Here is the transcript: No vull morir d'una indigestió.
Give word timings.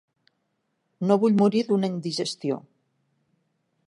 No 1.11 1.17
vull 1.23 1.37
morir 1.41 1.61
d'una 1.67 1.91
indigestió. 1.97 2.57